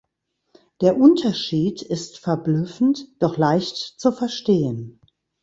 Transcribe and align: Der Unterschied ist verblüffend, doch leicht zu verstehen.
Der 0.81 0.97
Unterschied 0.97 1.83
ist 1.83 2.17
verblüffend, 2.17 3.09
doch 3.21 3.37
leicht 3.37 3.75
zu 3.77 4.11
verstehen. 4.11 4.99